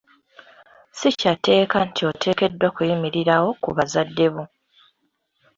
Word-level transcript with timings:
Si 0.97 1.09
kya 1.19 1.33
tteeka 1.37 1.77
nti 1.87 2.01
oteekeddwa 2.11 2.67
kuyimirirawo 2.75 3.49
ku 3.61 3.69
bazadde 3.77 4.27
bo. 4.33 4.43